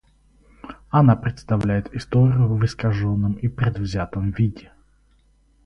[0.89, 4.71] Она представляет историю в искаженном и предвзятом виде.